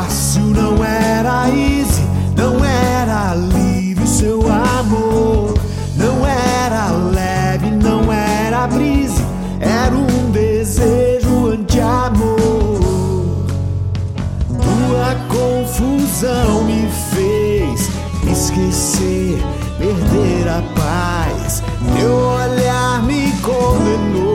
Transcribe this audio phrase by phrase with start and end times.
[0.00, 2.02] fácil, não era easy,
[2.36, 5.54] não era livre o seu amor.
[5.96, 9.22] Não era leve, não era brise,
[9.60, 12.80] era um desejo anti-amor.
[14.48, 17.90] Tua confusão me fez
[18.30, 19.38] esquecer,
[19.78, 21.62] perder a paz.
[21.96, 24.29] Teu olhar me condenou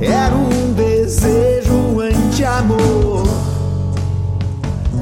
[0.00, 3.24] era um desejo anti-amor.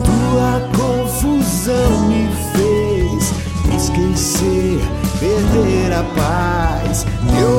[0.05, 3.33] Tua confusão me fez
[3.75, 4.81] esquecer,
[5.21, 7.07] perder a paz.
[7.39, 7.56] Eu